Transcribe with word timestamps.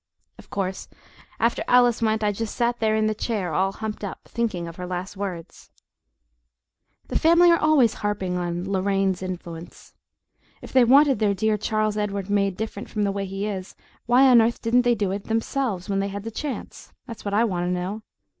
Of 0.39 0.49
course, 0.49 0.87
after 1.39 1.63
Alice 1.67 2.01
went, 2.01 2.23
I 2.23 2.31
just 2.31 2.55
sat 2.55 2.79
there 2.79 2.95
in 2.95 3.05
the 3.05 3.13
chair 3.13 3.53
all 3.53 3.71
humped 3.71 4.03
up, 4.03 4.21
thinking 4.25 4.67
of 4.67 4.77
her 4.77 4.87
last 4.87 5.15
words. 5.15 5.69
The 7.09 7.19
family 7.19 7.51
are 7.51 7.59
always 7.59 7.93
harping 8.01 8.35
on 8.35 8.65
"Lorraine's 8.67 9.21
influence." 9.21 9.93
If 10.59 10.73
they 10.73 10.83
wanted 10.85 11.19
their 11.19 11.35
dear 11.35 11.55
Charles 11.55 11.97
Edward 11.97 12.31
made 12.31 12.57
different 12.57 12.89
from 12.89 13.03
the 13.03 13.11
way 13.11 13.27
he 13.27 13.45
is, 13.45 13.75
why 14.07 14.23
on 14.27 14.41
earth 14.41 14.59
didn't 14.59 14.81
they 14.81 14.95
do 14.95 15.11
it 15.11 15.25
themselves, 15.25 15.87
when 15.87 15.99
they 15.99 16.07
had 16.07 16.23
the 16.23 16.31
chance? 16.31 16.91
That's 17.05 17.23
what 17.23 17.35
I 17.35 17.43
want 17.43 17.67
to 17.67 17.71
know! 17.71 18.01